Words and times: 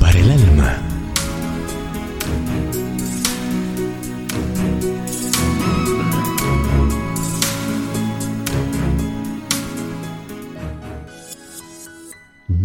para 0.00 0.18
el 0.18 0.30
alma. 0.30 0.78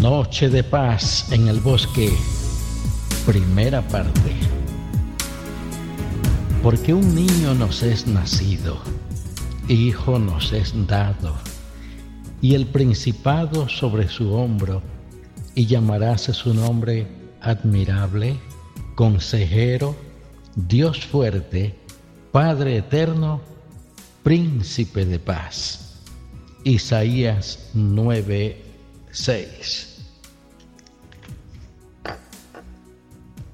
Noche 0.00 0.48
de 0.48 0.64
paz 0.64 1.30
en 1.30 1.48
el 1.48 1.60
bosque, 1.60 2.12
primera 3.26 3.86
parte. 3.88 4.32
Porque 6.62 6.94
un 6.94 7.14
niño 7.14 7.54
nos 7.54 7.82
es 7.82 8.06
nacido, 8.06 8.78
hijo 9.68 10.18
nos 10.18 10.52
es 10.52 10.72
dado, 10.86 11.34
y 12.40 12.54
el 12.54 12.66
principado 12.66 13.68
sobre 13.68 14.08
su 14.08 14.32
hombro, 14.32 14.82
y 15.54 15.66
llamarás 15.66 16.22
su 16.22 16.54
nombre 16.54 17.06
admirable, 17.40 18.36
consejero, 18.94 19.96
Dios 20.54 21.04
fuerte, 21.04 21.74
Padre 22.30 22.78
eterno, 22.78 23.40
príncipe 24.22 25.04
de 25.04 25.18
paz. 25.18 25.98
Isaías 26.64 27.70
9, 27.74 28.62
6. 29.10 29.88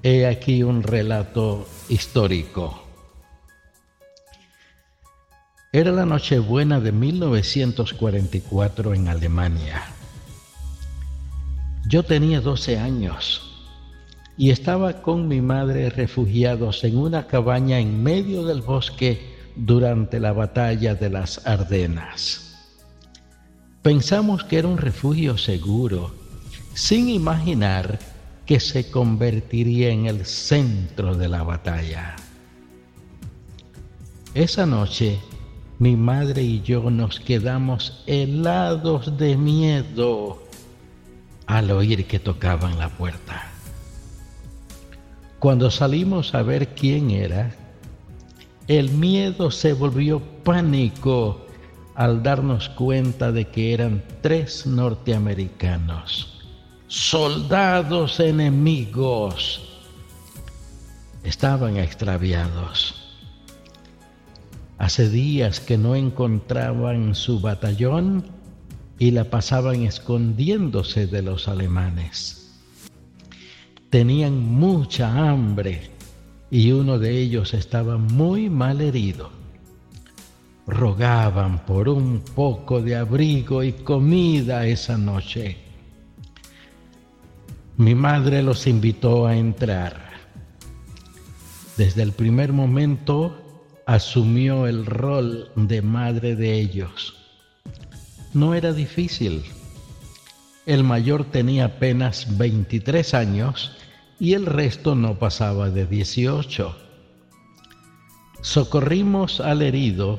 He 0.02 0.26
aquí 0.26 0.62
un 0.62 0.82
relato 0.82 1.66
histórico. 1.88 2.84
Era 5.72 5.90
la 5.90 6.06
Nochebuena 6.06 6.80
de 6.80 6.92
1944 6.92 8.94
en 8.94 9.08
Alemania. 9.08 9.97
Yo 11.88 12.02
tenía 12.02 12.42
12 12.42 12.78
años 12.78 13.40
y 14.36 14.50
estaba 14.50 15.00
con 15.00 15.26
mi 15.26 15.40
madre 15.40 15.88
refugiados 15.88 16.84
en 16.84 16.98
una 16.98 17.26
cabaña 17.26 17.78
en 17.78 18.02
medio 18.02 18.44
del 18.44 18.60
bosque 18.60 19.38
durante 19.56 20.20
la 20.20 20.34
batalla 20.34 20.94
de 20.94 21.08
las 21.08 21.46
Ardenas. 21.46 22.58
Pensamos 23.80 24.44
que 24.44 24.58
era 24.58 24.68
un 24.68 24.76
refugio 24.76 25.38
seguro, 25.38 26.14
sin 26.74 27.08
imaginar 27.08 27.98
que 28.44 28.60
se 28.60 28.90
convertiría 28.90 29.88
en 29.88 30.04
el 30.04 30.26
centro 30.26 31.14
de 31.14 31.28
la 31.28 31.42
batalla. 31.42 32.16
Esa 34.34 34.66
noche 34.66 35.18
mi 35.78 35.96
madre 35.96 36.42
y 36.42 36.60
yo 36.60 36.90
nos 36.90 37.18
quedamos 37.18 38.02
helados 38.06 39.16
de 39.16 39.38
miedo 39.38 40.47
al 41.48 41.72
oír 41.72 42.06
que 42.06 42.20
tocaban 42.20 42.78
la 42.78 42.88
puerta. 42.88 43.50
Cuando 45.40 45.72
salimos 45.72 46.36
a 46.36 46.42
ver 46.42 46.68
quién 46.76 47.10
era, 47.10 47.50
el 48.68 48.90
miedo 48.90 49.50
se 49.50 49.72
volvió 49.72 50.20
pánico 50.44 51.44
al 51.96 52.22
darnos 52.22 52.68
cuenta 52.68 53.32
de 53.32 53.48
que 53.48 53.74
eran 53.74 54.04
tres 54.22 54.64
norteamericanos 54.66 56.38
soldados 56.88 58.18
enemigos 58.18 59.60
estaban 61.22 61.76
extraviados. 61.76 62.94
Hace 64.78 65.10
días 65.10 65.60
que 65.60 65.76
no 65.76 65.94
encontraban 65.94 67.14
su 67.14 67.40
batallón 67.40 68.24
y 68.98 69.12
la 69.12 69.24
pasaban 69.24 69.82
escondiéndose 69.82 71.06
de 71.06 71.22
los 71.22 71.48
alemanes. 71.48 72.60
Tenían 73.90 74.38
mucha 74.38 75.30
hambre 75.30 75.90
y 76.50 76.72
uno 76.72 76.98
de 76.98 77.18
ellos 77.18 77.54
estaba 77.54 77.96
muy 77.96 78.50
mal 78.50 78.80
herido. 78.80 79.30
Rogaban 80.66 81.64
por 81.64 81.88
un 81.88 82.20
poco 82.34 82.82
de 82.82 82.96
abrigo 82.96 83.62
y 83.62 83.72
comida 83.72 84.66
esa 84.66 84.98
noche. 84.98 85.56
Mi 87.76 87.94
madre 87.94 88.42
los 88.42 88.66
invitó 88.66 89.26
a 89.26 89.36
entrar. 89.36 90.08
Desde 91.76 92.02
el 92.02 92.12
primer 92.12 92.52
momento 92.52 93.40
asumió 93.86 94.66
el 94.66 94.84
rol 94.84 95.50
de 95.54 95.80
madre 95.80 96.34
de 96.34 96.58
ellos. 96.60 97.27
No 98.34 98.54
era 98.54 98.72
difícil. 98.72 99.44
El 100.66 100.84
mayor 100.84 101.24
tenía 101.24 101.64
apenas 101.64 102.36
23 102.36 103.14
años 103.14 103.72
y 104.20 104.34
el 104.34 104.44
resto 104.44 104.94
no 104.94 105.18
pasaba 105.18 105.70
de 105.70 105.86
18. 105.86 106.76
Socorrimos 108.42 109.40
al 109.40 109.62
herido 109.62 110.18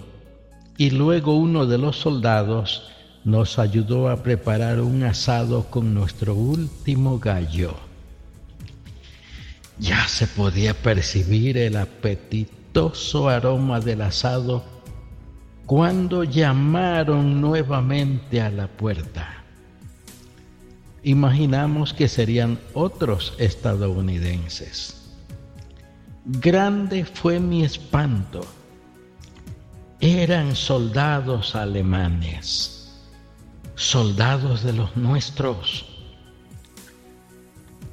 y 0.78 0.90
luego 0.90 1.36
uno 1.36 1.66
de 1.66 1.78
los 1.78 1.98
soldados 1.98 2.90
nos 3.26 3.60
ayudó 3.60 4.10
a 4.10 4.24
preparar 4.24 4.82
un 4.82 5.04
asado 5.04 5.66
con 5.70 5.94
nuestro 5.94 6.34
último 6.34 7.20
gallo. 7.20 7.76
Ya 9.78 10.08
se 10.08 10.26
podía 10.26 10.74
percibir 10.74 11.58
el 11.58 11.78
apetitoso 11.78 13.30
aroma 13.30 13.80
del 13.80 14.02
asado 14.02 14.79
cuando 15.70 16.24
llamaron 16.24 17.40
nuevamente 17.40 18.42
a 18.42 18.50
la 18.50 18.66
puerta. 18.66 19.44
Imaginamos 21.04 21.94
que 21.94 22.08
serían 22.08 22.58
otros 22.74 23.36
estadounidenses. 23.38 25.14
Grande 26.26 27.06
fue 27.06 27.40
mi 27.40 27.64
espanto. 27.64 28.42
Eran 30.00 30.56
soldados 30.56 31.54
alemanes 31.54 32.76
soldados 33.76 34.64
de 34.64 34.74
los 34.74 34.98
nuestros. 34.98 35.86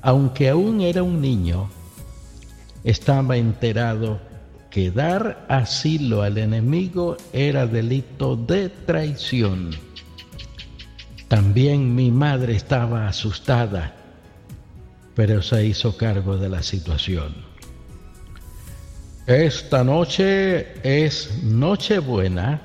Aunque 0.01 0.49
aún 0.49 0.81
era 0.81 1.03
un 1.03 1.21
niño, 1.21 1.69
estaba 2.85 3.37
enterado 3.37 4.19
que 4.77 4.91
dar 4.91 5.47
asilo 5.49 6.21
al 6.21 6.37
enemigo 6.37 7.17
era 7.33 7.67
delito 7.67 8.37
de 8.37 8.69
traición. 8.69 9.71
También 11.29 11.95
mi 11.95 12.11
madre 12.11 12.55
estaba 12.57 13.09
asustada, 13.09 13.95
pero 15.15 15.41
se 15.41 15.65
hizo 15.65 15.97
cargo 15.97 16.37
de 16.37 16.51
la 16.51 16.63
situación. 16.63 17.35
Esta 19.27 19.83
noche 19.83 20.75
es 20.83 21.43
Nochebuena 21.43 22.61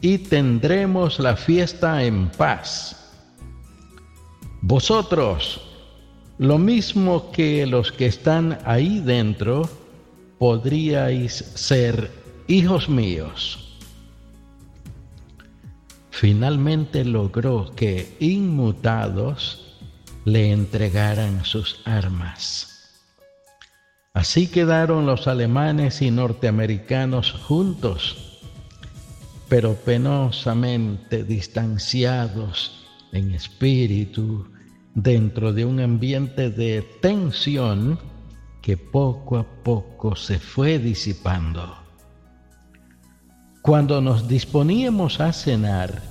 y 0.00 0.16
tendremos 0.16 1.18
la 1.18 1.36
fiesta 1.36 2.04
en 2.04 2.30
paz. 2.30 3.12
Vosotros, 4.62 5.60
lo 6.38 6.56
mismo 6.56 7.30
que 7.32 7.66
los 7.66 7.92
que 7.92 8.06
están 8.06 8.58
ahí 8.64 9.00
dentro, 9.00 9.81
podríais 10.42 11.34
ser 11.54 12.10
hijos 12.48 12.88
míos. 12.88 13.78
Finalmente 16.10 17.04
logró 17.04 17.70
que 17.76 18.16
inmutados 18.18 19.78
le 20.24 20.50
entregaran 20.50 21.44
sus 21.44 21.80
armas. 21.84 22.90
Así 24.14 24.48
quedaron 24.48 25.06
los 25.06 25.28
alemanes 25.28 26.02
y 26.02 26.10
norteamericanos 26.10 27.30
juntos 27.30 28.40
pero 29.48 29.74
penosamente 29.74 31.22
distanciados 31.22 32.88
en 33.12 33.30
espíritu 33.30 34.50
dentro 34.94 35.52
de 35.52 35.64
un 35.66 35.78
ambiente 35.78 36.50
de 36.50 36.82
tensión 37.00 38.00
que 38.62 38.76
poco 38.76 39.36
a 39.36 39.44
poco 39.44 40.16
se 40.16 40.38
fue 40.38 40.78
disipando. 40.78 41.76
Cuando 43.60 44.00
nos 44.00 44.28
disponíamos 44.28 45.20
a 45.20 45.32
cenar, 45.32 46.02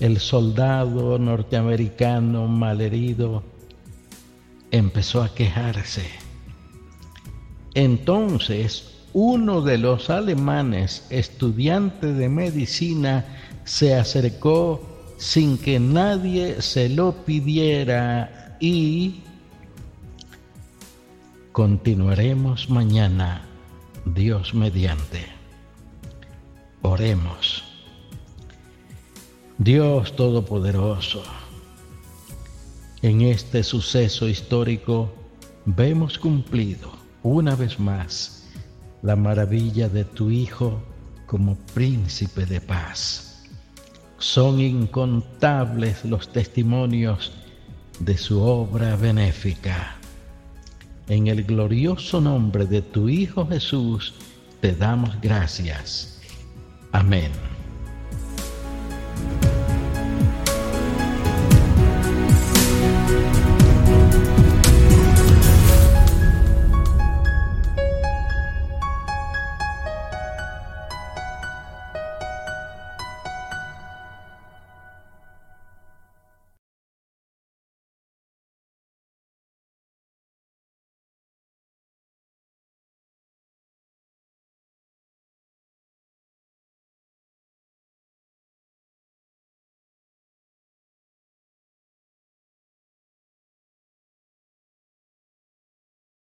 el 0.00 0.18
soldado 0.18 1.18
norteamericano 1.18 2.48
malherido 2.48 3.42
empezó 4.70 5.22
a 5.22 5.34
quejarse. 5.34 6.06
Entonces 7.74 8.96
uno 9.12 9.62
de 9.62 9.78
los 9.78 10.10
alemanes, 10.10 11.06
estudiante 11.08 12.12
de 12.12 12.28
medicina, 12.28 13.24
se 13.64 13.94
acercó 13.94 15.14
sin 15.16 15.56
que 15.56 15.80
nadie 15.80 16.60
se 16.60 16.90
lo 16.90 17.24
pidiera 17.24 18.58
y 18.60 19.22
continuaremos 21.56 22.68
mañana, 22.68 23.40
Dios 24.04 24.52
mediante. 24.52 25.24
Oremos. 26.82 27.64
Dios 29.56 30.14
Todopoderoso, 30.16 31.22
En 33.00 33.22
este 33.22 33.62
suceso 33.62 34.28
histórico 34.28 35.10
vemos 35.64 36.18
cumplido 36.18 36.92
una 37.22 37.56
vez 37.56 37.80
más 37.80 38.46
la 39.00 39.16
maravilla 39.16 39.88
de 39.88 40.04
tu 40.04 40.30
Hijo 40.30 40.82
como 41.24 41.56
príncipe 41.72 42.44
de 42.44 42.60
paz. 42.60 43.46
Son 44.18 44.60
incontables 44.60 46.04
los 46.04 46.30
testimonios 46.30 47.32
de 47.98 48.18
su 48.18 48.42
obra 48.42 48.94
benéfica. 48.96 49.95
En 51.08 51.28
el 51.28 51.44
glorioso 51.44 52.20
nombre 52.20 52.66
de 52.66 52.82
tu 52.82 53.08
Hijo 53.08 53.46
Jesús 53.46 54.14
te 54.60 54.74
damos 54.74 55.20
gracias. 55.20 56.20
Amén. 56.92 57.30